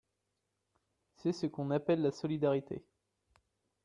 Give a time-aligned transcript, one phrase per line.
[1.17, 2.81] C’est ce qu’on appelle la solidarité.